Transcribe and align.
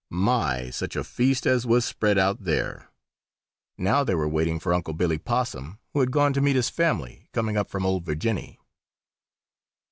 My, 0.09 0.71
such 0.71 0.95
a 0.95 1.03
feast 1.03 1.45
as 1.45 1.67
was 1.67 1.85
spread 1.85 2.17
out 2.17 2.43
there! 2.43 2.89
Now 3.77 4.03
they 4.03 4.15
were 4.15 4.27
waiting 4.27 4.59
for 4.59 4.73
Unc' 4.73 4.97
Billy 4.97 5.19
Possum, 5.19 5.77
who 5.93 5.99
had 5.99 6.09
gone 6.09 6.33
to 6.33 6.41
meet 6.41 6.55
his 6.55 6.71
family, 6.71 7.27
coming 7.33 7.55
up 7.55 7.69
from 7.69 7.85
"Ol' 7.85 7.99
Virginny." 7.99 8.57